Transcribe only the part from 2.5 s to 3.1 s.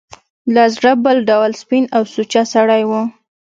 سړی و.